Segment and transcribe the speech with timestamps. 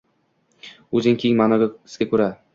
[1.01, 2.33] o‘zining keng ma’nosiga ko‘ra–